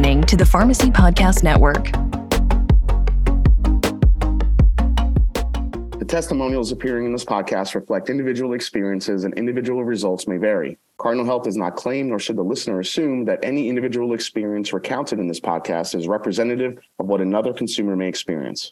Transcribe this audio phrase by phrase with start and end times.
[0.00, 1.92] listening to the Pharmacy Podcast Network.
[5.98, 10.78] The testimonials appearing in this podcast reflect individual experiences and individual results may vary.
[10.96, 15.18] Cardinal Health does not claim, nor should the listener assume, that any individual experience recounted
[15.18, 18.70] in this podcast is representative of what another consumer may experience.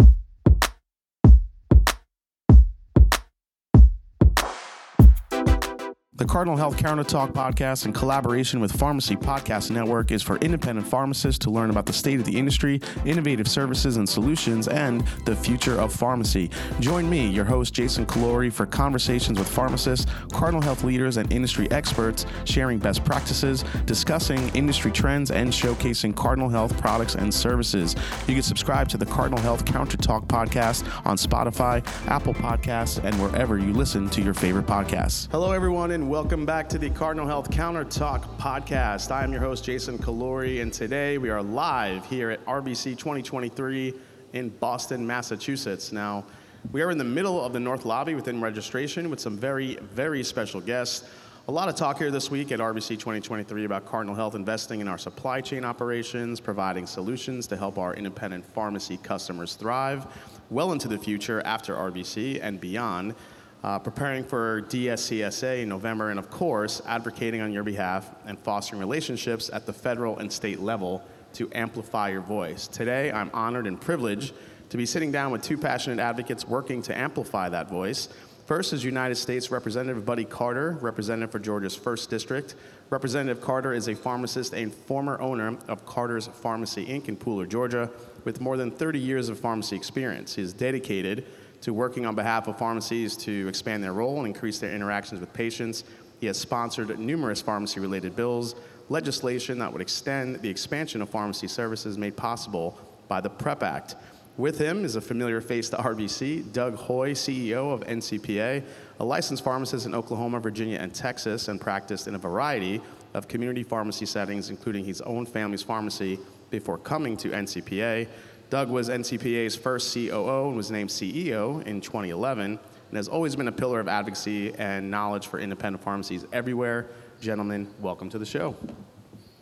[6.19, 10.84] The Cardinal Health Counter Talk podcast, in collaboration with Pharmacy Podcast Network, is for independent
[10.84, 15.37] pharmacists to learn about the state of the industry, innovative services and solutions, and the
[15.37, 16.51] future of pharmacy.
[16.80, 21.70] Join me, your host, Jason Calori, for conversations with pharmacists, Cardinal Health leaders, and industry
[21.70, 27.95] experts, sharing best practices, discussing industry trends, and showcasing Cardinal Health products and services.
[28.27, 33.15] You can subscribe to the Cardinal Health Counter Talk podcast on Spotify, Apple Podcasts, and
[33.23, 35.29] wherever you listen to your favorite podcasts.
[35.30, 39.10] Hello, everyone, and welcome back to the Cardinal Health Counter Talk podcast.
[39.10, 43.93] I am your host, Jason Calori, and today we are live here at RBC 2023
[44.32, 45.93] in Boston, Massachusetts.
[45.93, 46.24] Now,
[46.73, 50.24] we are in the middle of the North Lobby within registration with some very, very
[50.24, 51.07] special guests.
[51.47, 54.88] A lot of talk here this week at RBC 2023 about Cardinal Health investing in
[54.88, 60.07] our supply chain operations, providing solutions to help our independent pharmacy customers thrive
[60.49, 63.15] well into the future after RBC and beyond
[63.64, 68.81] uh, preparing for DSCSA in November, and of course, advocating on your behalf and fostering
[68.81, 71.04] relationships at the federal and state level
[71.34, 72.69] to amplify your voice.
[72.69, 74.34] Today, I'm honored and privileged
[74.70, 78.09] to be sitting down with two passionate advocates working to amplify that voice.
[78.47, 82.54] First is United States Representative Buddy Carter, representative for Georgia's 1st District.
[82.88, 87.09] Representative Carter is a pharmacist and former owner of Carter's Pharmacy Inc.
[87.09, 87.91] in Pooler, Georgia,
[88.25, 90.34] with more than 30 years of pharmacy experience.
[90.34, 91.26] He is dedicated
[91.60, 95.32] to working on behalf of pharmacies to expand their role and increase their interactions with
[95.32, 95.84] patients.
[96.20, 98.54] He has sponsored numerous pharmacy related bills,
[98.88, 103.97] legislation that would extend the expansion of pharmacy services made possible by the PREP Act.
[104.36, 108.62] With him is a familiar face to RBC, Doug Hoey, CEO of NCPA,
[109.00, 112.80] a licensed pharmacist in Oklahoma, Virginia, and Texas, and practiced in a variety
[113.14, 116.20] of community pharmacy settings, including his own family's pharmacy,
[116.50, 118.06] before coming to NCPA.
[118.50, 123.48] Doug was NCPA's first COO and was named CEO in 2011 and has always been
[123.48, 126.86] a pillar of advocacy and knowledge for independent pharmacies everywhere.
[127.20, 128.56] Gentlemen, welcome to the show.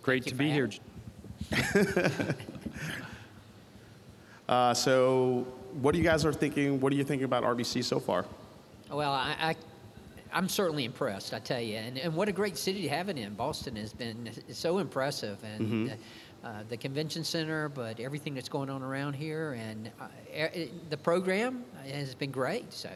[0.03, 0.71] Great to be here.
[4.49, 5.47] uh, so,
[5.81, 6.81] what do you guys are thinking?
[6.81, 8.25] What are you thinking about RBC so far?
[8.91, 9.56] Well, I, I
[10.33, 11.77] I'm certainly impressed, I tell you.
[11.77, 13.34] And, and what a great city to have it in.
[13.34, 15.38] Boston has been so impressive.
[15.44, 15.93] And mm-hmm.
[15.93, 15.97] Uh,
[16.69, 21.65] the convention center, but everything that's going on around here, and uh, it, the program
[21.87, 22.73] has been great.
[22.73, 22.91] So.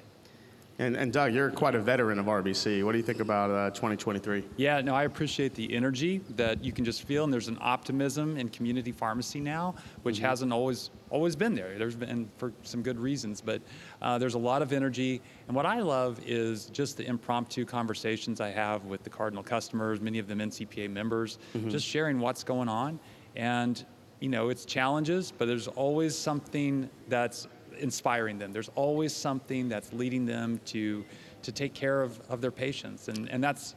[0.81, 2.83] And, and, Doug, you're quite a veteran of RBC.
[2.83, 4.44] What do you think about uh, 2023?
[4.56, 8.39] Yeah, no, I appreciate the energy that you can just feel, and there's an optimism
[8.39, 9.75] in community pharmacy now,
[10.05, 10.25] which mm-hmm.
[10.25, 11.77] hasn't always always been there.
[11.77, 13.60] There's been for some good reasons, but
[14.00, 15.21] uh, there's a lot of energy.
[15.49, 20.00] And what I love is just the impromptu conversations I have with the Cardinal customers,
[20.00, 21.69] many of them NCPA members, mm-hmm.
[21.69, 22.99] just sharing what's going on
[23.36, 23.84] and,
[24.20, 27.48] you know, it's challenges, but there's always something that's
[27.78, 28.52] inspiring them.
[28.52, 31.04] There's always something that's leading them to,
[31.42, 33.08] to take care of, of their patients.
[33.08, 33.74] And, and that's,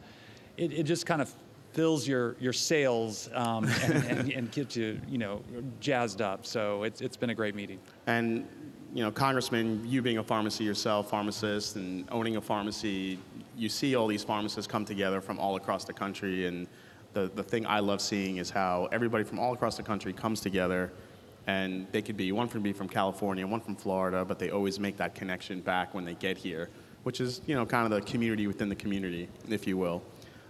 [0.58, 1.34] it, it just kind of
[1.72, 5.42] fills your, your sails um, and, and, and, gets you, you know,
[5.80, 6.46] jazzed up.
[6.46, 7.80] So it's, it's been a great meeting.
[8.06, 8.48] And,
[8.94, 13.18] you know, Congressman, you being a pharmacy yourself, pharmacist, and owning a pharmacy,
[13.58, 16.68] you see all these pharmacists come together from all across the country and
[17.14, 20.42] the, the thing I love seeing is how everybody from all across the country comes
[20.42, 20.92] together
[21.48, 24.80] and they could be one from be from California, one from Florida, but they always
[24.80, 26.70] make that connection back when they get here,
[27.04, 30.02] which is you know kind of the community within the community, if you will.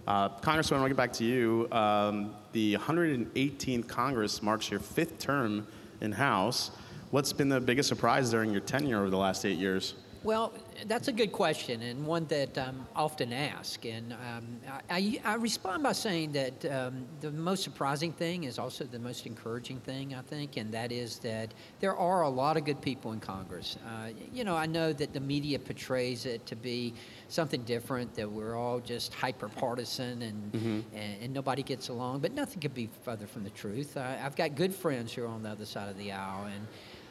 [0.06, 1.66] Uh, Congressman, I'll get back to you.
[1.72, 5.66] Um, the 118th Congress marks your fifth term
[6.00, 6.70] in House.
[7.10, 9.94] What's been the biggest surprise during your tenure over the last eight years?
[10.22, 10.52] Well,
[10.86, 13.84] that's a good question and one that I'm often asked.
[13.84, 14.60] And um,
[14.90, 19.26] I, I, respond by saying that um, the most surprising thing is also the most
[19.26, 23.12] encouraging thing, I think, and that is that there are a lot of good people
[23.12, 23.76] in Congress.
[23.86, 26.94] Uh, you know, I know that the media portrays it to be
[27.28, 30.80] something different, that we're all just hyper partisan and, mm-hmm.
[30.96, 33.96] and, and, nobody gets along, but nothing could be further from the truth.
[33.96, 36.66] I, have got good friends who are on the other side of the aisle, and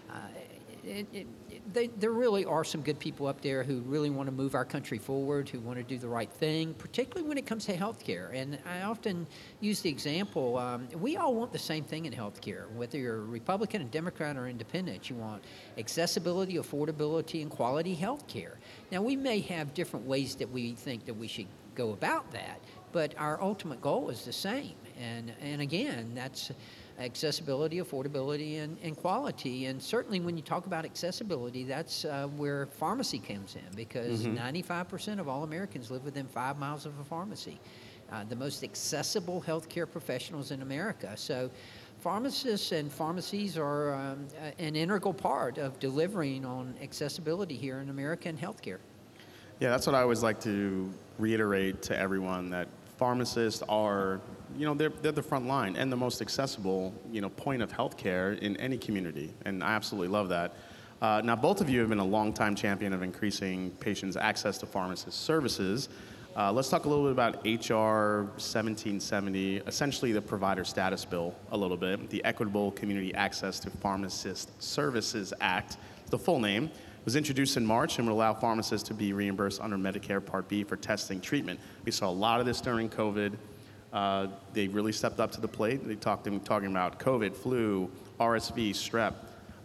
[0.09, 0.39] uh,
[0.83, 1.27] it, it,
[1.71, 4.65] they, there really are some good people up there who really want to move our
[4.65, 8.33] country forward, who want to do the right thing, particularly when it comes to healthcare.
[8.33, 9.25] And I often
[9.61, 13.21] use the example um, we all want the same thing in healthcare, whether you're a
[13.21, 15.09] Republican, a Democrat, or independent.
[15.09, 15.43] You want
[15.77, 18.55] accessibility, affordability, and quality healthcare.
[18.91, 22.59] Now, we may have different ways that we think that we should go about that,
[22.91, 24.75] but our ultimate goal is the same.
[24.99, 26.51] And, and again, that's
[26.99, 29.65] accessibility, affordability, and, and quality.
[29.65, 35.19] And certainly, when you talk about accessibility, that's uh, where pharmacy comes in because 95%
[35.19, 37.59] of all Americans live within five miles of a pharmacy.
[38.11, 41.13] Uh, the most accessible healthcare professionals in America.
[41.15, 41.49] So,
[41.99, 44.27] pharmacists and pharmacies are um,
[44.59, 48.77] an integral part of delivering on accessibility here in American healthcare.
[49.59, 52.67] Yeah, that's what I always like to reiterate to everyone that
[52.97, 54.19] pharmacists are,
[54.57, 57.71] you know, they're, they're the front line and the most accessible, you know, point of
[57.71, 59.33] healthcare in any community.
[59.45, 60.55] And I absolutely love that.
[61.01, 64.65] Uh, now, both of you have been a longtime champion of increasing patients' access to
[64.65, 65.89] pharmacist services.
[66.35, 71.57] Uh, let's talk a little bit about HR 1770, essentially the provider status bill, a
[71.57, 72.09] little bit.
[72.09, 75.77] The Equitable Community Access to Pharmacist Services Act,
[76.09, 76.71] the full name
[77.05, 80.63] was introduced in March and would allow pharmacists to be reimbursed under Medicare Part B
[80.63, 81.59] for testing treatment.
[81.85, 83.33] We saw a lot of this during COVID.
[83.93, 85.87] Uh, they really stepped up to the plate.
[85.87, 89.13] They talked talking about COVID, flu, RSV, strep.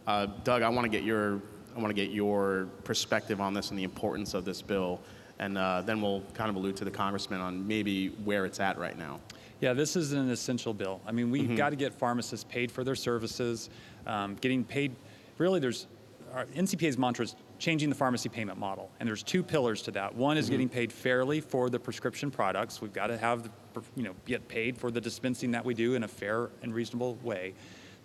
[0.07, 1.41] Uh, Doug, I want to get your
[1.75, 5.01] I want to get your perspective on this and the importance of this bill,
[5.39, 8.79] and uh, then we'll kind of allude to the congressman on maybe where it's at
[8.79, 9.21] right now.
[9.61, 11.01] Yeah, this is an essential bill.
[11.07, 13.71] I mean, we've got to get pharmacists paid for their services,
[14.07, 14.95] um, getting paid.
[15.39, 15.87] Really, there's
[16.35, 20.15] our NCPA's mantra is changing the pharmacy payment model, and there's two pillars to that.
[20.15, 20.53] One is mm-hmm.
[20.53, 22.81] getting paid fairly for the prescription products.
[22.81, 23.43] We've got to have,
[23.75, 26.73] the, you know, get paid for the dispensing that we do in a fair and
[26.73, 27.55] reasonable way.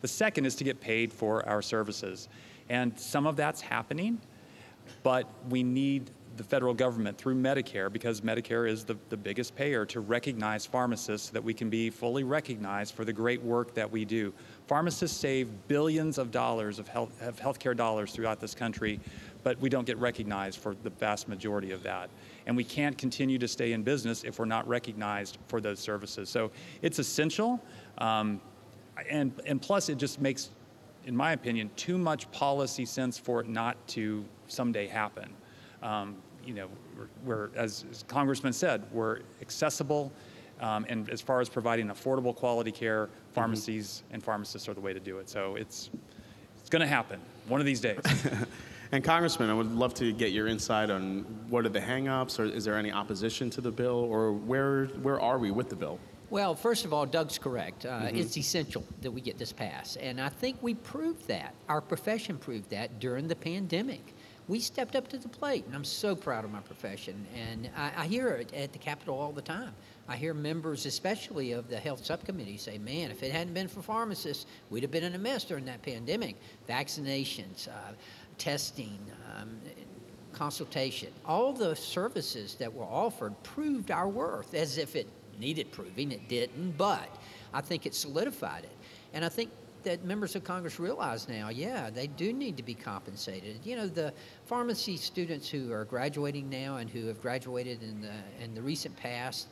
[0.02, 2.30] The second is to get paid for our services,
[2.70, 4.20] and some of that's happening,
[5.04, 9.86] but we need the federal government through Medicare, because Medicare is the, the biggest payer,
[9.86, 13.90] to recognize pharmacists so that we can be fully recognized for the great work that
[13.90, 14.34] we do.
[14.66, 19.00] Pharmacists save billions of dollars of, health, of healthcare dollars throughout this country,
[19.44, 22.10] but we don't get recognized for the vast majority of that.
[22.46, 26.30] And we can't continue to stay in business if we're not recognized for those services.
[26.30, 26.52] So
[26.82, 27.62] it's essential.
[27.98, 28.42] Um,
[29.10, 30.50] and, and plus, it just makes,
[31.06, 35.30] in my opinion, too much policy sense for it not to someday happen.
[35.82, 36.68] Um, you know,
[37.26, 40.12] we're, as, as Congressman said, we're accessible,
[40.60, 44.94] um, and as far as providing affordable quality care, pharmacies and pharmacists are the way
[44.94, 45.30] to do it.
[45.30, 45.90] So it's,
[46.60, 48.00] it's going to happen one of these days.
[48.94, 52.44] And Congressman, I would love to get your insight on what are the hangups, or
[52.44, 55.98] is there any opposition to the bill, or where where are we with the bill?
[56.30, 57.88] Well, first of all, Doug's correct.
[57.88, 59.98] Uh, It's essential that we get this passed.
[59.98, 61.56] And I think we proved that.
[61.70, 64.14] Our profession proved that during the pandemic.
[64.48, 67.26] We stepped up to the plate, and I'm so proud of my profession.
[67.34, 69.74] And I, I hear it at the Capitol all the time.
[70.08, 73.82] I hear members, especially of the health subcommittee, say, man, if it hadn't been for
[73.82, 76.36] pharmacists, we'd have been in a mess during that pandemic.
[76.68, 77.94] Vaccinations, uh,
[78.38, 79.00] testing,
[79.36, 79.60] um,
[80.34, 85.08] consultation, all the services that were offered proved our worth as if it
[85.40, 86.12] needed proving.
[86.12, 87.10] It didn't, but
[87.54, 88.78] I think it solidified it.
[89.14, 89.52] And I think
[89.84, 93.60] that members of Congress realize now, yeah, they do need to be compensated.
[93.64, 94.14] You know, the
[94.46, 98.96] pharmacy students who are graduating now and who have graduated in the in the recent
[98.96, 99.48] past,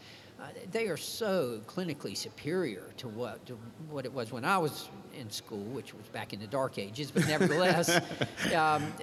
[0.71, 3.57] they are so clinically superior to what to
[3.89, 7.11] what it was when I was in school, which was back in the dark ages.
[7.11, 7.89] But nevertheless,
[8.55, 8.93] um,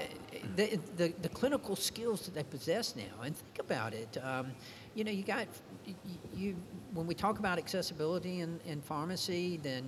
[0.56, 4.19] the, the the clinical skills that they possess now, and think about it.
[4.23, 4.52] Um,
[4.94, 5.46] you know, you got
[5.87, 5.94] you,
[6.35, 6.57] you
[6.95, 9.85] when we talk about accessibility in, in pharmacy, then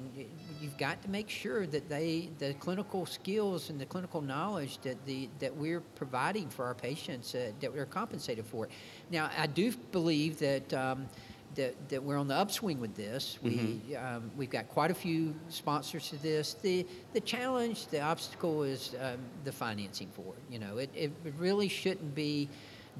[0.61, 5.04] you've got to make sure that they the clinical skills and the clinical knowledge that
[5.07, 8.69] the that we're providing for our patients uh, that we're compensated for.
[9.11, 10.73] Now, I do believe that.
[10.73, 11.09] Um,
[11.57, 13.38] that, that we're on the upswing with this.
[13.42, 16.54] We, um, we've got quite a few sponsors to this.
[16.54, 20.52] The, the challenge, the obstacle is um, the financing for it.
[20.52, 22.49] You know, it, it really shouldn't be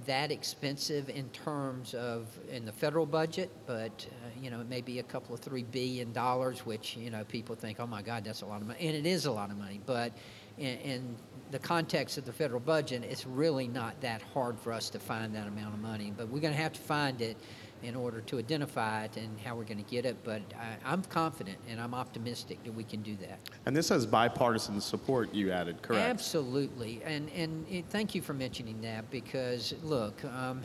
[0.07, 4.81] that expensive in terms of in the federal budget, but uh, you know it may
[4.81, 8.25] be a couple of three billion dollars, which you know people think, oh my God,
[8.25, 9.81] that's a lot of money, and it is a lot of money.
[9.85, 10.13] But
[10.59, 11.17] in, in
[11.51, 15.35] the context of the federal budget, it's really not that hard for us to find
[15.35, 16.13] that amount of money.
[16.17, 17.37] But we're going to have to find it
[17.83, 20.17] in order to identify it and how we're going to get it.
[20.25, 23.39] But I, I'm confident and I'm optimistic that we can do that.
[23.67, 25.33] And this has bipartisan support.
[25.35, 26.09] You added, correct?
[26.09, 30.63] Absolutely, and and it, thank you for mentioning that because look, um,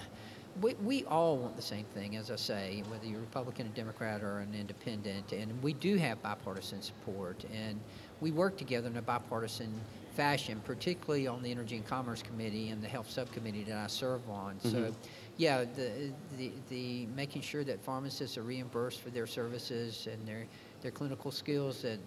[0.62, 4.22] we we all want the same thing, as I say, whether you're Republican, a Democrat,
[4.24, 7.80] or an Independent, and we do have bipartisan support, and
[8.22, 9.74] we work together in a bipartisan
[10.16, 14.28] fashion, particularly on the Energy and Commerce Committee and the Health Subcommittee that I serve
[14.30, 14.60] on.
[14.62, 14.94] So.
[15.38, 20.46] Yeah, the, the, the making sure that pharmacists are reimbursed for their services and their,
[20.82, 22.00] their clinical skills, that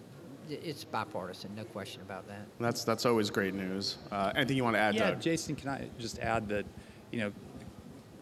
[0.49, 2.47] it's bipartisan, no question about that.
[2.59, 3.99] That's that's always great news.
[4.11, 5.21] Uh, anything you want to add, Yeah, Doug?
[5.21, 6.65] Jason, can I just add that,
[7.11, 7.31] you know,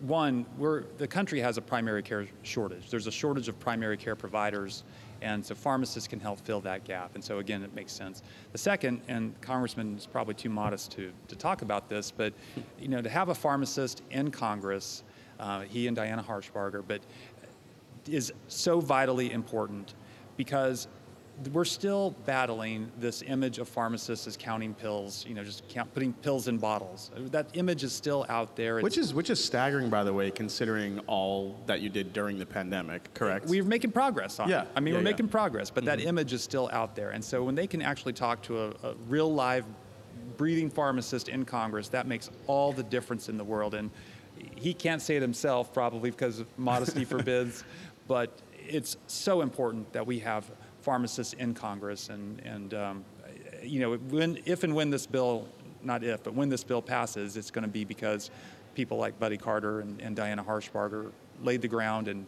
[0.02, 2.90] one, we're, the country has a primary care shortage.
[2.90, 4.84] There's a shortage of primary care providers,
[5.22, 7.16] and so pharmacists can help fill that gap.
[7.16, 8.22] And so again, it makes sense.
[8.52, 12.34] The second, and Congressman is probably too modest to, to talk about this, but
[12.80, 15.04] you know, to have a pharmacist in Congress,
[15.40, 17.02] uh, he and Diana Harshbarger, but
[18.08, 19.94] is so vitally important
[20.38, 20.88] because
[21.54, 26.12] we're still battling this image of pharmacists as counting pills, you know, just count, putting
[26.14, 27.12] pills in bottles.
[27.16, 28.80] Uh, that image is still out there.
[28.80, 32.46] Which is which is staggering, by the way, considering all that you did during the
[32.46, 33.14] pandemic.
[33.14, 33.46] Correct.
[33.48, 34.64] We're making progress on Yeah.
[34.64, 34.70] it.
[34.76, 35.12] I mean, Yeah, we're yeah.
[35.12, 36.10] making progress, but that mm-hmm.
[36.10, 37.12] image is still out there.
[37.12, 39.66] And so when they can actually talk to a, a real live,
[40.38, 43.76] breathing pharmacist in Congress, that makes all the difference in the world.
[43.76, 43.92] And
[44.56, 47.64] he can't say it himself, probably because modesty forbids,
[48.08, 48.32] but
[48.68, 50.50] it's so important that we have
[50.88, 52.08] pharmacists in Congress.
[52.08, 53.06] And, and um,
[53.62, 55.46] you know, when, if and when this bill,
[55.84, 58.32] not if, but when this bill passes, it's going to be because
[58.74, 61.12] people like Buddy Carter and, and Diana Harshbarger
[61.44, 62.26] laid the ground and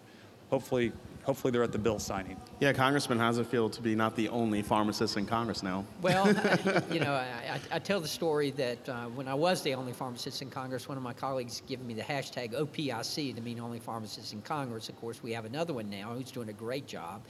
[0.49, 0.91] hopefully,
[1.29, 2.35] hopefully they're at the bill signing.
[2.59, 5.85] yeah, Congressman, how does it feel to be not the only pharmacist in Congress now?
[6.01, 9.61] Well, I, you know, I, I, I tell the story that uh, when I was
[9.61, 13.41] the only pharmacist in Congress, one of my colleagues gave me the hashtag OPIC to
[13.41, 14.89] mean only pharmacist in Congress.
[14.89, 17.21] Of course, we have another one now who's doing a great job.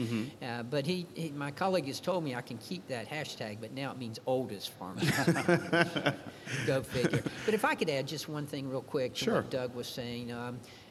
[0.41, 3.73] Uh, but he, he, my colleague has told me I can keep that hashtag, but
[3.73, 5.27] now it means oldest pharmacist.
[6.65, 7.21] Go figure.
[7.43, 9.35] But if I could add just one thing real quick to Sure.
[9.35, 10.31] what Doug was saying.
[10.31, 10.88] Um, y-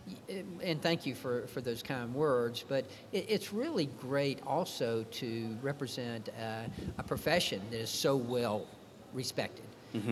[0.62, 5.56] and thank you for, for those kind words, but it, it's really great also to
[5.62, 6.62] represent uh,
[6.98, 8.66] a profession that is so well
[9.12, 9.64] respected.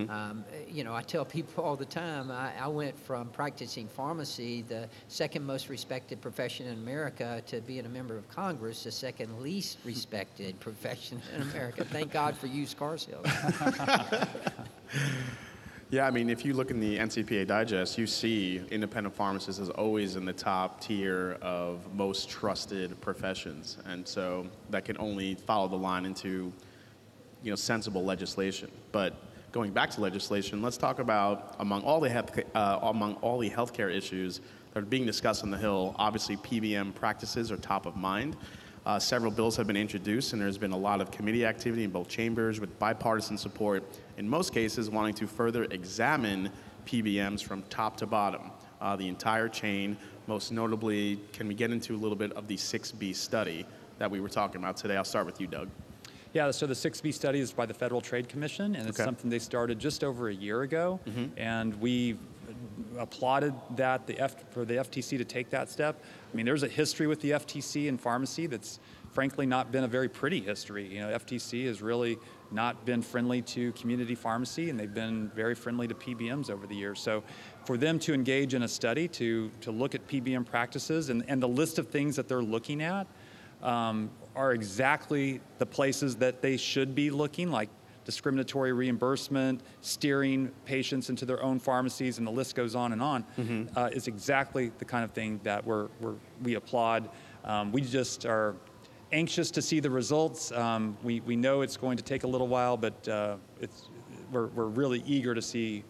[0.09, 4.63] Um, you know, I tell people all the time, I, I went from practicing pharmacy,
[4.63, 9.39] the second most respected profession in America, to being a member of Congress, the second
[9.41, 11.85] least respected profession in America.
[11.85, 13.27] Thank God for used car sales.
[15.89, 19.71] Yeah, I mean, if you look in the NCPA Digest, you see independent pharmacists is
[19.71, 25.69] always in the top tier of most trusted professions, and so that can only follow
[25.69, 26.53] the line into,
[27.45, 28.69] you know, sensible legislation.
[28.91, 29.15] But
[29.53, 33.49] going back to legislation, let's talk about among all the health, uh, among all the
[33.49, 34.41] healthcare issues
[34.75, 35.95] that are being discussed on the Hill.
[36.01, 38.37] Obviously, PBM practices are top of mind.
[38.87, 41.91] Uh, several bills have been introduced, and there's been a lot of committee activity in
[41.91, 43.83] both chambers with bipartisan support,
[44.17, 46.49] in most cases, wanting to further examine
[46.87, 49.97] PBMs from top to bottom, uh, the entire chain.
[50.29, 53.67] Most notably, can we get into a little bit of the 6B study
[53.99, 54.97] that we were talking about today?
[54.97, 55.69] I'll start with you, Doug.
[56.33, 59.05] Yeah, so the 6B study is by the Federal Trade Commission, and it's Okay.
[59.05, 61.01] something they started just over a year ago.
[61.37, 62.19] And we
[62.99, 66.03] applauded that the F, for the FTC to take that step.
[66.33, 68.81] I mean, there's a history with the FTC in pharmacy that's
[69.13, 70.87] frankly not been a very pretty history.
[70.87, 72.19] You know, FTC has really
[72.53, 76.75] not been friendly to community pharmacy, and they've been very friendly to PBMs over the
[76.75, 77.01] years.
[77.01, 77.23] So
[77.65, 81.43] for them to engage in a study to, to look at PBM practices and, and
[81.43, 83.07] the list of things that they're looking at,
[83.63, 87.71] um, are exactly the places that they should be looking, like
[88.07, 93.25] discriminatory reimbursement, steering patients into their own pharmacies, and the list goes on and on,
[93.75, 97.11] uh, is exactly the kind of thing that we're, we're, we applaud.
[97.45, 98.55] Um, we just are
[99.13, 100.53] anxious to see the results.
[100.53, 103.89] Um, we, we know it's going to take a little while, but uh, it's,
[104.31, 105.83] we're, we're really eager to see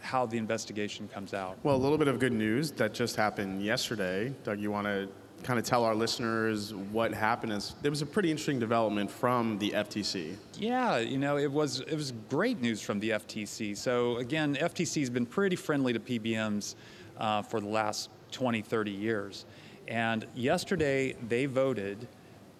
[0.00, 1.58] how the investigation comes out.
[1.64, 4.32] Well, a little bit of good news that just happened yesterday.
[4.44, 5.08] Doug, you want to
[5.42, 7.74] kind of tell our listeners what happened?
[7.82, 10.36] There was a pretty interesting development from the FTC.
[10.58, 13.76] Yeah, you know, it was it was great news from the FTC.
[13.76, 16.74] So again, FTC has been pretty friendly to PBMs
[17.18, 19.46] uh, for the last 20, 30 years.
[19.86, 22.06] And yesterday they voted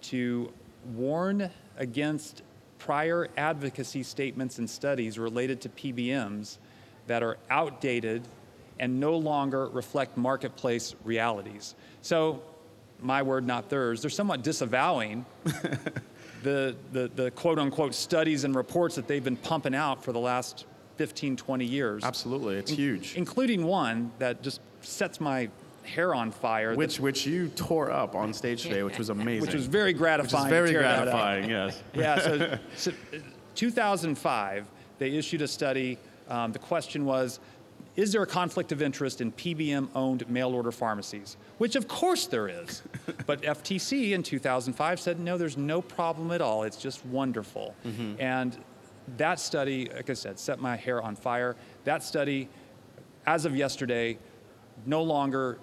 [0.02, 0.52] to
[0.94, 2.42] warn against
[2.78, 6.58] prior advocacy statements and studies related to PBMs
[7.06, 8.22] that are outdated
[8.78, 11.74] and no longer reflect marketplace realities.
[12.00, 12.42] So,
[13.00, 15.24] my word, not theirs, they're somewhat disavowing
[16.42, 20.18] the, the, the quote unquote studies and reports that they've been pumping out for the
[20.18, 22.04] last 15, 20 years.
[22.04, 23.14] Absolutely, it's huge.
[23.16, 25.48] Including one that just sets my
[25.84, 26.70] hair on fire.
[26.70, 29.42] that- Which which you tore up on stage today, which was amazing.
[29.42, 30.46] which was very Which gratifying.
[30.46, 31.14] is very tear that up.
[31.14, 31.50] gratifying.
[31.50, 31.82] Yes.
[31.94, 32.92] Yeah, so, so
[33.54, 34.66] 2005,
[34.98, 35.98] they issued a study.
[36.28, 37.40] Um, the question was,
[37.98, 41.36] is there a conflict of interest in PBM-owned mail-order pharmacies?
[41.58, 42.82] Which of course there is.
[43.26, 46.62] but FTC in 2005 said, no, there's no problem at all.
[46.62, 47.74] It's just wonderful.
[47.84, 48.20] Mm-hmm.
[48.20, 48.56] And
[49.16, 51.56] that study, like I said, set my hair on fire.
[51.82, 52.48] That study,
[53.26, 54.16] as of yesterday,
[54.86, 55.58] no longer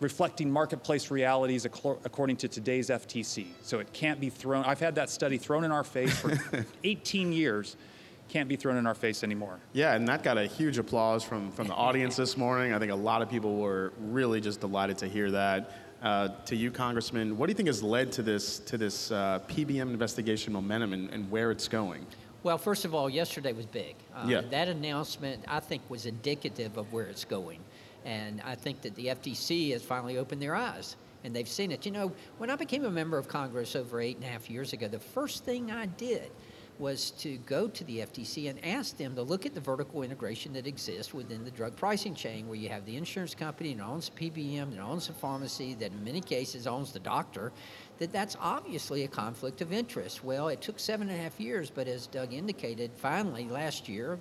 [0.00, 3.48] reflecting marketplace realities according to today's FTC.
[3.60, 4.64] So it can't be thrown.
[4.64, 7.76] I've had that study thrown in our face for 18 years.
[8.28, 9.58] Can't be thrown in our face anymore.
[9.72, 12.72] Yeah, and that got a huge applause from, from the audience this morning.
[12.72, 15.72] I think a lot of people were really just delighted to hear that.
[16.02, 19.40] Uh, to you, Congressman, what do you think has led to this to this uh,
[19.48, 22.04] PBM investigation momentum and, and, where it's going?
[22.42, 23.94] Well, first of all, yesterday was big.
[24.14, 24.40] Uh, yeah.
[24.42, 27.60] That announcement, I think, was indicative of where it's going,
[28.04, 31.84] and I think that the FTC has finally opened their eyes and they've seen it.
[31.86, 34.72] You know, when I became a member of Congress over eight and a half years
[34.72, 36.30] ago, the first thing I did
[36.78, 40.52] was to go to the FTC and ask them to look at the vertical integration
[40.54, 44.10] that exists within the drug pricing chain, where you have the insurance company that owns
[44.10, 47.52] the PBM, that owns the pharmacy, that in many cases owns the doctor,
[47.98, 50.24] that that's obviously a conflict of interest.
[50.24, 54.18] Well, it took seven and a half years, but as Doug indicated, finally last year,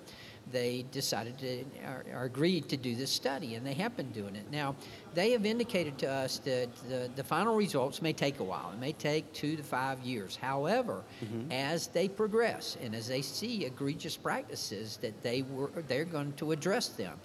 [0.51, 4.35] they decided to or, or, agreed to do this study, and they have been doing
[4.35, 4.51] it.
[4.51, 4.75] Now,
[5.13, 8.71] they have indicated to us that the, the final results may take a while.
[8.73, 10.35] It may take two to five years.
[10.35, 11.51] However, mm-hmm.
[11.51, 16.51] as they progress and as they see egregious practices, that they were they're going to
[16.51, 17.19] address them.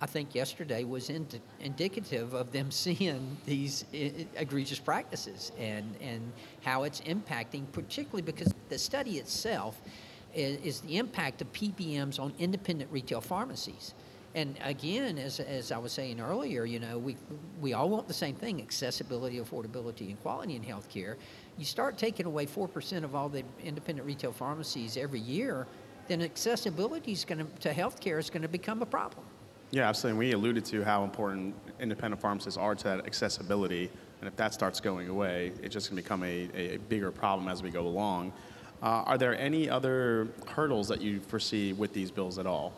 [0.00, 6.32] I think yesterday was ind- indicative of them seeing these I- egregious practices and, and
[6.62, 9.80] how it's impacting, particularly because the study itself
[10.34, 13.94] is, is the impact of PBMs on independent retail pharmacies.
[14.34, 17.16] And again, as, as I was saying earlier, you know, we,
[17.60, 21.16] we all want the same thing accessibility, affordability, and quality in healthcare.
[21.56, 25.68] You start taking away 4% of all the independent retail pharmacies every year,
[26.08, 29.24] then accessibility is going to, healthcare is going to become a problem.
[29.70, 30.26] Yeah, absolutely.
[30.26, 33.88] We alluded to how important independent pharmacists are to that accessibility.
[34.20, 37.48] And if that starts going away, it's just going to become a, a bigger problem
[37.48, 38.32] as we go along.
[38.84, 42.74] Uh, are there any other hurdles that you foresee with these bills at all?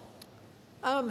[0.85, 1.11] Um,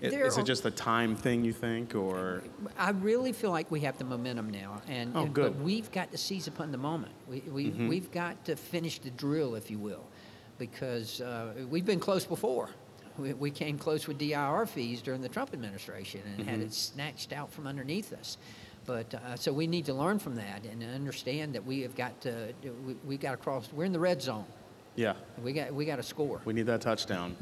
[0.00, 2.44] is it just a time thing, you think, or?
[2.78, 5.54] I really feel like we have the momentum now, and, oh, and good.
[5.54, 7.12] but we've got to seize upon the moment.
[7.28, 7.88] We, we mm-hmm.
[7.88, 10.06] we've got to finish the drill, if you will,
[10.58, 12.70] because uh, we've been close before.
[13.18, 16.48] We, we, came close with DIR fees during the Trump administration and mm-hmm.
[16.48, 18.38] had it snatched out from underneath us.
[18.86, 22.20] But uh, so we need to learn from that and understand that we have got
[22.22, 22.52] to
[22.86, 23.68] we, we got to cross.
[23.72, 24.44] We're in the red zone.
[24.96, 25.14] Yeah.
[25.42, 26.40] We got we got to score.
[26.44, 27.36] We need that touchdown.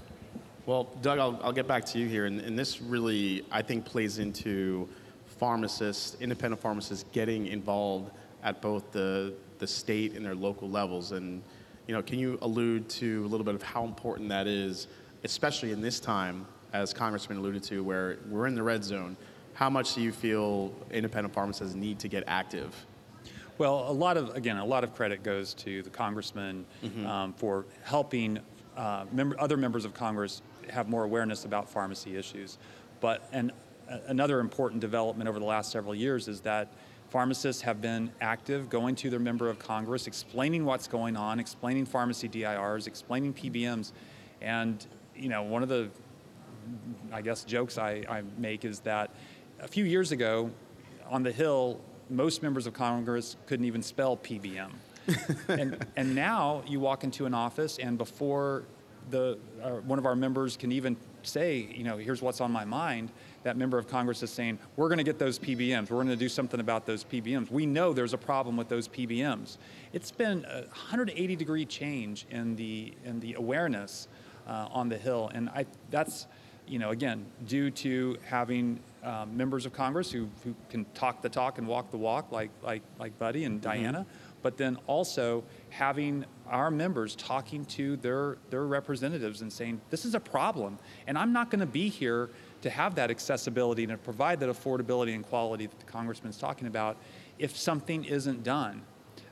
[0.64, 3.85] Well, Doug, I'll, I'll get back to you here, and, and this really I think
[3.85, 4.88] plays into
[5.27, 8.12] pharmacists, independent pharmacists, getting involved
[8.45, 11.12] at both the the state and their local levels.
[11.12, 11.43] And
[11.88, 14.87] you know, can you allude to a little bit of how important that is,
[15.25, 19.16] especially in this time, as Congressman alluded to, where we're in the red zone
[19.55, 22.75] how much do you feel independent pharmacists need to get active?
[23.59, 27.07] Well, a lot of again, a lot of credit goes to the congressman mm-hmm.
[27.07, 28.41] um, for helping
[28.77, 32.59] uh, mem- other members of Congress have more awareness about pharmacy issues.
[33.01, 33.53] But and
[33.91, 36.73] uh, another important development over the last several years is that
[37.11, 41.85] pharmacists have been active, going to their member of Congress, explaining what's going on, explaining
[41.85, 43.93] pharmacy DIRs, explaining PBMs,
[44.41, 45.91] and you know one of the
[47.12, 49.11] I guess jokes I, I make is that
[49.62, 50.51] a few years ago,
[51.09, 54.70] on the Hill, most members of Congress couldn't even spell PBM.
[55.48, 58.64] and, and now you walk into an office, and before
[59.11, 62.64] the, uh, one of our members can even say, you know, here's what's on my
[62.64, 63.11] mind,
[63.44, 65.90] that member of Congress is saying, we're going to get those PBMs.
[65.90, 67.51] We're going to do something about those PBMs.
[67.51, 69.59] We know there's a problem with those PBMs.
[69.92, 74.09] It's been a 180 degree change in the, in the awareness
[74.46, 75.31] uh, on the Hill.
[75.35, 76.27] And I, that's,
[76.66, 81.29] you know, again, due to having um, members of Congress who, who can talk the
[81.29, 83.71] talk and walk the walk, like, like, like Buddy and mm-hmm.
[83.71, 84.38] Diana, mm-hmm.
[84.43, 90.15] but then also having our members talking to their, their representatives and saying, this is
[90.15, 92.31] a problem, and I'm not going to be here
[92.62, 96.69] to have that accessibility and to provide that affordability and quality that the congressman's talking
[96.69, 96.97] about
[97.38, 98.83] if something isn't done.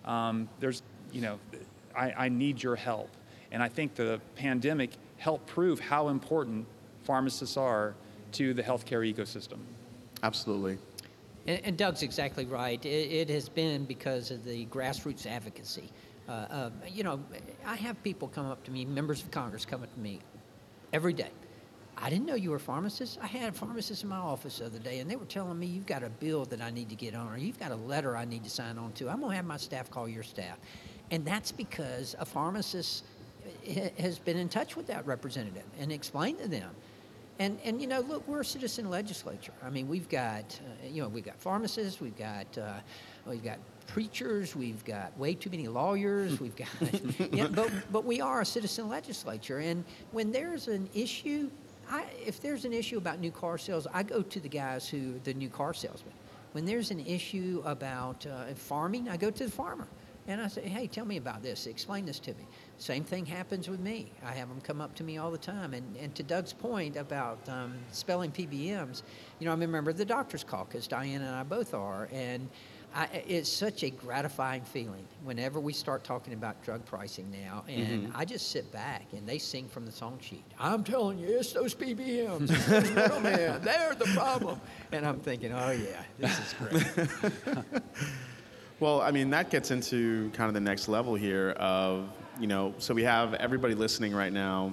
[0.05, 1.39] Um, there's, you know,
[1.95, 3.11] I, I need your help.
[3.53, 6.67] And I think the pandemic helped prove how important
[7.03, 7.95] pharmacists are
[8.33, 9.59] to the healthcare ecosystem.
[10.23, 10.79] Absolutely.
[11.47, 12.85] And, and Doug's exactly right.
[12.85, 15.91] It, it, has been because of the grassroots advocacy.
[16.29, 17.21] Uh, uh, you know,
[17.67, 20.21] I have people come up to me, members of Congress come up to me
[20.93, 21.31] every day.
[22.03, 23.19] I didn't know you were a pharmacist.
[23.21, 25.67] I had a pharmacist in my office the other day, and they were telling me
[25.67, 28.17] you've got a bill that I need to get on, or you've got a letter
[28.17, 29.11] I need to sign on to.
[29.11, 30.59] I'm going to have my staff call your staff.
[31.11, 33.05] And that's because a pharmacist
[33.99, 36.71] has been in touch with that representative and explained to them
[37.41, 39.55] and, and you know, look, we're a citizen legislature.
[39.65, 42.75] I mean, we've got, uh, you know, we've got pharmacists, we've got, uh,
[43.27, 46.69] we've got preachers, we've got way too many lawyers, we've got,
[47.33, 49.59] yeah, but, but we are a citizen legislature.
[49.59, 51.51] And when there's an issue,
[51.89, 55.19] I, if there's an issue about new car sales, I go to the guys who,
[55.25, 56.13] the new car salesmen.
[56.53, 59.89] When there's an issue about uh, farming, I go to the farmer.
[60.29, 61.67] And I say, hey, tell me about this.
[61.67, 62.47] Explain this to me.
[62.79, 64.13] Same thing happens with me.
[64.25, 65.75] I have them come up to me all the time.
[65.75, 69.03] And, and to Doug's point about um, spelling PBMs,
[69.39, 72.09] you know, I remember the doctor's call because Diane and I both are.
[72.13, 72.49] And
[72.95, 77.65] I, it's such a gratifying feeling whenever we start talking about drug pricing now.
[77.69, 80.45] And I just sit back and they sing from the song sheet.
[80.59, 82.51] I'm telling you, it's those PBMs.
[82.51, 83.63] It's those middlemen.
[83.63, 84.61] They're the problem.
[84.91, 87.83] And I'm thinking, oh, yeah, this is great.
[88.81, 92.09] Well, I mean, that gets into kind of the next level here of,
[92.41, 94.73] you know, so we have everybody listening right now.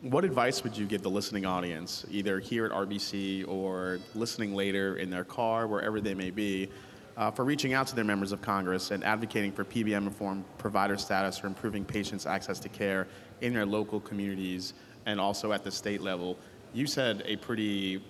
[0.00, 4.96] What advice would you give the listening audience, either here at RBC or listening later
[4.96, 6.68] in their car, wherever they may be,
[7.16, 10.96] uh, for reaching out to their members of Congress and advocating for PBM informed provider
[10.96, 13.08] status or improving patients' access to care
[13.40, 14.74] in their local communities
[15.06, 16.38] and also at the state level?
[16.72, 18.04] You said a pretty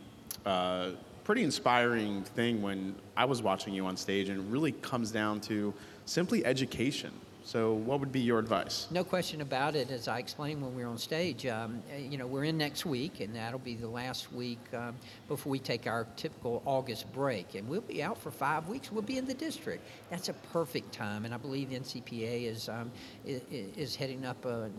[0.45, 0.91] uh,
[1.25, 5.41] pretty inspiring thing when I was watching you on stage, and it really comes down
[5.43, 5.73] to
[6.05, 7.13] simply education.
[7.45, 8.87] So, what would be your advice?
[8.91, 9.91] No question about it.
[9.91, 12.87] As I explained when we were on stage, um, uh, you know, we're in next
[12.87, 14.95] week, and that'll be the last week um,
[15.27, 17.57] before we take our typical August break.
[17.57, 18.93] And we'll be out for five weeks.
[18.93, 19.85] We'll be in the district.
[20.09, 22.93] That's a perfect time, and I believe NCPA is um,
[23.25, 24.71] is heading up a,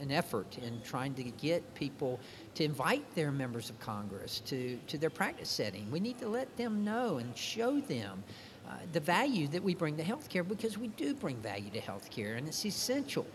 [0.00, 2.18] an effort in trying to get people
[2.54, 5.90] to invite their members of Congress to to their practice setting.
[5.90, 8.24] We need to let them know and show them
[8.68, 12.36] uh, the value that we bring to healthcare because we do bring value to healthcare
[12.36, 13.26] and it's essential.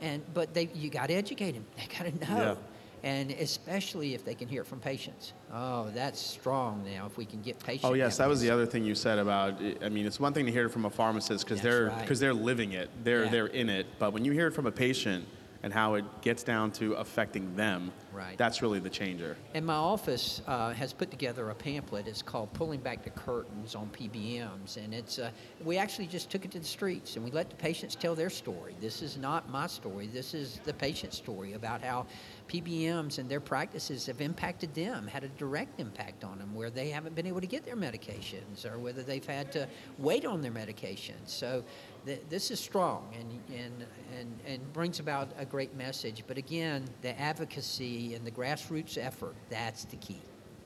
[0.00, 1.64] And but they you got to educate them.
[1.76, 2.42] They got to know.
[2.42, 2.54] Yeah.
[3.02, 5.32] And especially if they can hear it from patients.
[5.52, 7.06] Oh, that's strong now.
[7.06, 7.84] If we can get patients.
[7.84, 9.60] Oh yes, that was the other thing you said about.
[9.82, 12.00] I mean, it's one thing to hear it from a pharmacist because they're right.
[12.00, 13.30] because they're living it, they're Yeah.
[13.30, 13.86] they're in it.
[13.98, 15.26] But when you hear it from a patient
[15.62, 18.38] and how it gets down to affecting them, Right.
[18.38, 19.36] that's really the changer.
[19.54, 22.06] And my office uh, has put together a pamphlet.
[22.08, 25.30] It's called "Pulling Back the Curtains on PBMs," and it's uh,
[25.64, 28.30] we actually just took it to the streets and we let the patients tell their
[28.30, 28.76] story.
[28.80, 30.06] This is not my story.
[30.06, 32.06] This is the patient's story about how
[32.48, 36.88] PBMs and their practices have impacted them, had a direct impact on them, where they
[36.90, 39.66] haven't been able to get their medications or whether they've had to
[39.98, 41.26] wait on their medications.
[41.28, 41.64] So.
[42.06, 43.86] Th- This is strong and, and,
[44.18, 46.22] and, and brings about a great message.
[46.26, 50.20] But again, the advocacy and the grassroots effort, that's the key.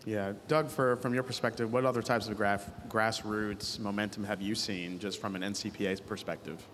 [0.06, 4.54] Yeah, Doug, for, from your perspective, what other types of graf- grassroots momentum have you
[4.54, 6.66] seen, just from an NCPA perspective?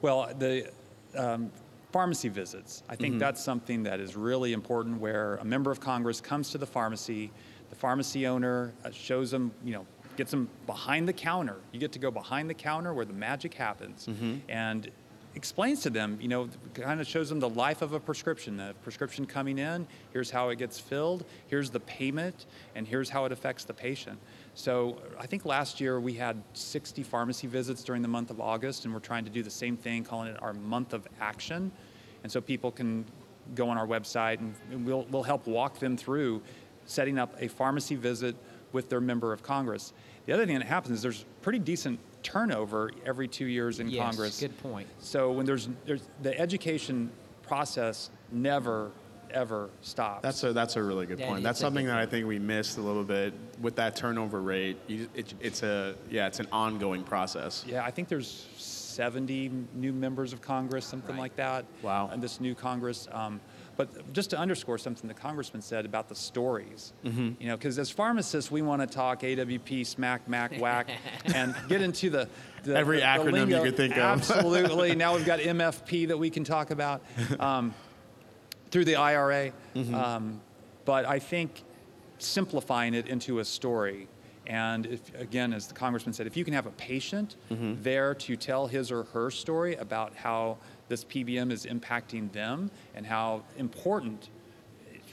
[0.00, 0.70] Well, the
[1.16, 1.50] um,
[1.92, 6.20] pharmacy visits, I think that's something that is really important where a member of Congress
[6.20, 7.30] comes to the pharmacy,
[7.68, 11.56] the pharmacy owner uh, shows them, you know, gets them behind the counter.
[11.72, 14.36] You get to go behind the counter where the magic happens mm-hmm.
[14.48, 14.90] and
[15.36, 18.56] explains to them, you know, kind of shows them the life of a prescription.
[18.56, 23.26] The prescription coming in, here's how it gets filled, here's the payment, and here's how
[23.26, 24.18] it affects the patient.
[24.54, 28.86] So I think last year we had 60 pharmacy visits during the month of August,
[28.86, 31.70] and we're trying to do the same thing, calling it our month of action.
[32.22, 33.04] And so people can
[33.54, 36.42] go on our website and and we'll, we'll help walk them through
[36.86, 38.36] setting up a pharmacy visit
[38.76, 39.94] with their member of Congress.
[40.26, 43.96] The other thing that happens is there's pretty decent turnover every two years in Congress.
[43.96, 44.40] Yes, Congress.
[44.40, 44.86] good point.
[45.00, 47.10] So when there's, there's the education
[47.42, 48.90] process never
[49.30, 50.22] ever stops.
[50.22, 51.38] That's a that's a really good point.
[51.38, 54.76] is That's something that I think we missed a little bit with that turnover rate.
[54.86, 57.64] You, it, it's a yeah, it's an ongoing process.
[57.66, 61.22] Yeah, I think there's 70 new members of Congress, something Right.
[61.22, 61.64] like that.
[61.82, 62.08] Wow.
[62.12, 63.08] And this new Congress.
[63.10, 63.40] Um,
[63.76, 67.32] but just to underscore something the congressman said about the stories, Mm-hmm.
[67.40, 70.86] you know, because as pharmacists we want to talk AWP, smack, MAC, WAC,
[71.34, 72.28] and get into the,
[72.64, 73.98] the Every the- the acronym you could think of.
[74.02, 74.94] Absolutely.
[74.96, 77.02] now we've got MFP that we can talk about
[77.38, 77.74] um,
[78.70, 79.52] through the IRA.
[79.74, 79.94] Mm-hmm.
[79.94, 80.40] Um,
[80.84, 81.62] but I think
[82.18, 84.08] simplifying it into a story.
[84.46, 87.82] And if, again, as the congressman said, if you can have a patient Mm-hmm.
[87.82, 93.06] there to tell his or her story about how this PBM is impacting them and
[93.06, 94.28] how important,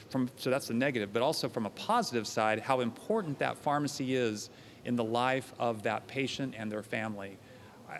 [0.08, 4.14] from, so that's the negative, but also from a positive side, how important that pharmacy
[4.14, 4.50] is
[4.84, 7.36] in the life of that patient and their family.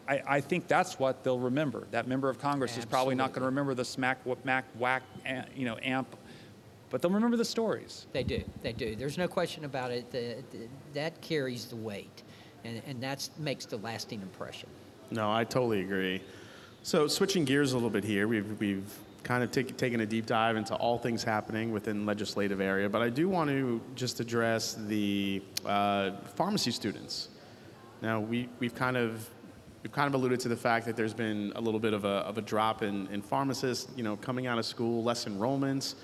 [0.08, 1.86] I, I think that's what they'll remember.
[1.90, 5.02] That member of Congress is probably not going to remember the smack, mac, WAC,
[5.54, 6.16] you know, amp,
[6.90, 8.06] but they'll remember the stories.
[8.12, 8.42] They do.
[8.62, 8.96] They do.
[8.96, 10.10] There's no question about it.
[10.10, 12.22] The, the, that carries the weight,
[12.64, 14.68] and, and that makes the lasting impression.
[15.10, 16.22] No, I totally agree.
[16.84, 20.26] So switching gears a little bit here, we've we've kind of take, taken a deep
[20.26, 24.74] dive into all things happening within legislative area, but I do want to just address
[24.74, 27.30] the uh, pharmacy students.
[28.02, 29.26] Now we we've kind of
[29.82, 32.20] we've kind of alluded to the fact that there's been a little bit of a
[32.28, 35.94] of a drop in, in pharmacists, you know, coming out of school, less enrollments.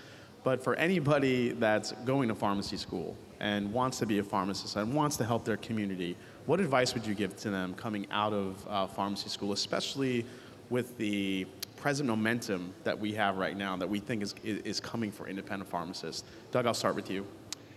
[0.44, 4.94] But for anybody that's going to pharmacy school and wants to be a pharmacist and
[4.94, 6.16] wants to help their community,
[6.46, 10.24] What advice would you give to them coming out of uh, pharmacy school, especially
[10.70, 15.10] with the present momentum that we have right now that we think is, is coming
[15.10, 16.24] for independent pharmacists?
[16.52, 17.26] Doug, I'll start with you.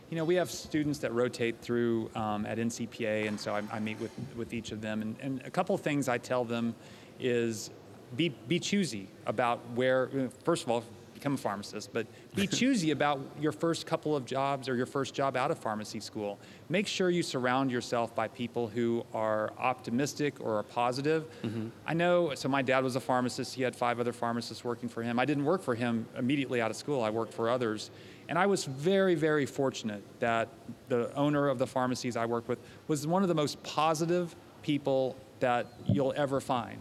[0.10, 3.79] You know, we have students that rotate through um, at NCPA, and so I, I,
[3.79, 5.01] meet with, with each of them.
[5.01, 6.75] And, and a couple of things I tell them
[7.19, 7.71] is
[8.15, 10.10] be, be choosy about where,
[10.43, 10.84] first of all,
[11.24, 12.06] become a pharmacist, but
[12.36, 16.02] be choosy about your first couple of jobs or your first job out of pharmacy
[16.02, 16.38] school.
[16.68, 21.24] Make sure you surround yourself by people who are optimistic or are positive.
[21.42, 21.70] Mm-hmm.
[21.88, 23.56] I know, so my dad was a pharmacist.
[23.56, 25.18] He had five other pharmacists working for him.
[25.18, 27.90] I didn't work for him immediately out of school, I worked for others.
[28.28, 30.50] And I was very, very fortunate that
[30.90, 35.16] the owner of the pharmacies I worked with was one of the most positive people
[35.40, 36.80] that you'll ever find.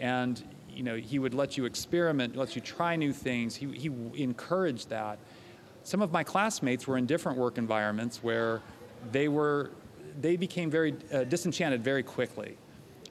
[0.00, 0.42] And
[0.74, 3.54] you know, he would let you experiment, let you try new things.
[3.56, 3.90] He, he
[4.22, 5.18] encouraged that.
[5.84, 8.62] Some of my classmates were in different work environments where
[9.10, 9.70] they were,
[10.20, 12.56] they became very uh, disenchanted very quickly.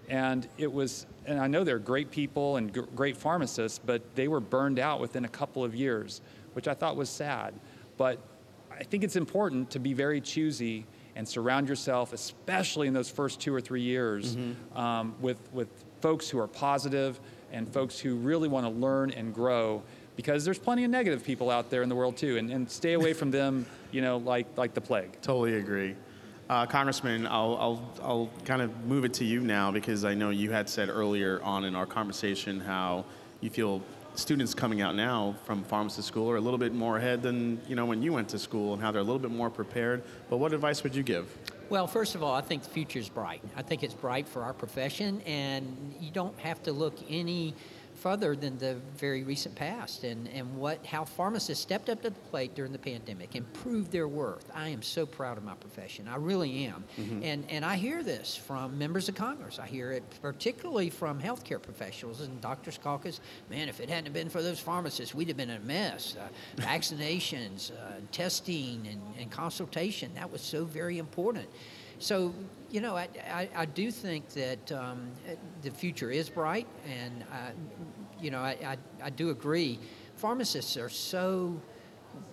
[0.09, 4.27] And it was, and I know they're great people and g- great pharmacists, but they
[4.27, 6.21] were burned out within a couple of years,
[6.53, 7.53] which I thought was sad.
[7.97, 8.19] But
[8.71, 13.39] I think it's important to be very choosy and surround yourself, especially in those first
[13.39, 14.77] two or three years, mm-hmm.
[14.77, 15.67] um, with, with
[15.99, 17.19] folks who are positive
[17.51, 19.81] and folks who really want to learn and grow
[20.15, 22.93] because there's plenty of negative people out there in the world too, and, and stay
[22.93, 25.09] away from them, you know, like, like the plague.
[25.21, 25.95] Totally agree.
[26.49, 30.31] Uh, Congressman, I'll, I'll, I'll kind of move it to you now because I know
[30.31, 33.05] you had said earlier on in our conversation how
[33.39, 33.81] you feel
[34.15, 37.75] students coming out now from pharmacy school are a little bit more ahead than you
[37.75, 40.03] know when you went to school and how they're a little bit more prepared.
[40.29, 41.37] But what advice would you give?
[41.69, 43.41] Well, first of all, I think the future is bright.
[43.55, 47.53] I think it's bright for our profession, and you don't have to look any
[48.01, 52.19] further than the very recent past and, and what how pharmacists stepped up to the
[52.31, 54.49] plate during the pandemic and proved their worth.
[54.55, 56.07] I am so proud of my profession.
[56.07, 56.83] I really am.
[56.99, 57.23] Mm-hmm.
[57.23, 59.59] And and I hear this from members of Congress.
[59.59, 63.19] I hear it particularly from healthcare professionals and Doctors Caucus.
[63.51, 66.17] Man, if it hadn't been for those pharmacists, we'd have been in a mess.
[66.19, 66.27] Uh,
[66.61, 71.47] vaccinations, uh, testing, and, and consultation, that was so very important.
[71.99, 72.33] So,
[72.71, 75.11] you know, I, I, I do think that um,
[75.61, 77.51] the future is bright, and, I,
[78.21, 79.77] you know, I, I, I do agree.
[80.15, 81.59] Pharmacists are so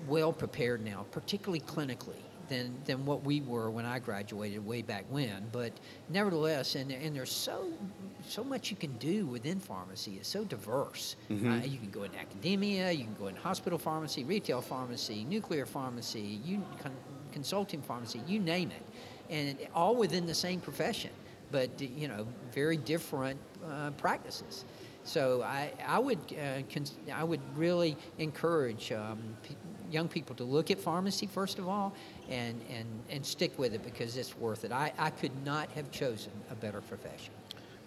[0.07, 5.05] well prepared now, particularly clinically, than, than what we were when I graduated way back
[5.11, 5.49] when.
[5.53, 5.73] But
[6.09, 7.69] nevertheless, and, and there's so
[8.27, 10.17] so much you can do within pharmacy.
[10.19, 11.17] It's so diverse.
[11.31, 11.51] Mm-hmm.
[11.51, 15.65] Uh, you can go in academia, you can go in hospital pharmacy, retail pharmacy, nuclear
[15.65, 16.93] pharmacy, you, con-
[17.33, 18.83] consulting pharmacy, you name it
[19.31, 21.11] and all within the same profession,
[21.51, 23.39] but you know, very different
[23.69, 24.65] uh, practices.
[25.05, 29.57] So I, I would uh, cons- I would really encourage um, p-
[29.91, 31.95] young people to look at pharmacy first of all
[32.29, 34.73] and, and, and stick with it because it's worth it.
[34.73, 37.33] I, I could not have chosen a better profession.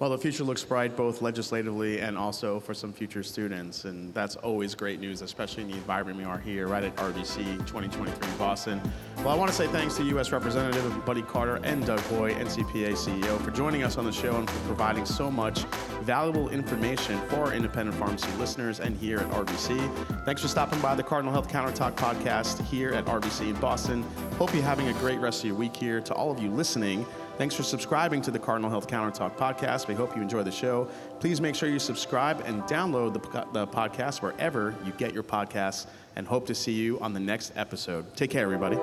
[0.02, 4.36] Well, the future looks bright both legislatively and also for some future students, and that's
[4.36, 8.82] always great news, especially in the environment we are here right at RBC 2023 Boston.
[9.18, 10.32] Well, I want to say thanks to U.S.
[10.32, 14.50] Representative Buddy Carter and Doug Hoey, NCPA CEO, for joining us on the show and
[14.50, 15.66] for providing so much
[16.02, 20.26] valuable information for our independent pharmacy listeners and here at RBC.
[20.26, 24.04] Thanks for stopping by the Cardinal Health Counter Talk podcast here at RBC in Boston.
[24.42, 26.02] Hope you're having a great rest of your week here.
[26.02, 27.06] To all of you listening,
[27.38, 29.88] Thanks for subscribing to the Cardinal Health Counter Talk podcast.
[29.88, 30.88] We hope you enjoy the show.
[31.20, 35.88] Please make sure you subscribe and download the, the podcast wherever you get your podcasts
[36.16, 38.16] and hope to see you on the next episode.
[38.16, 38.78] Take care, everybody.